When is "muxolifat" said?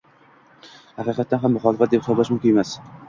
1.59-1.93